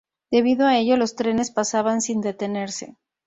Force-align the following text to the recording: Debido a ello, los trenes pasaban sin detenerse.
Debido 0.31 0.65
a 0.65 0.77
ello, 0.77 0.97
los 0.97 1.15
trenes 1.15 1.51
pasaban 1.51 2.01
sin 2.01 2.21
detenerse. 2.21 2.97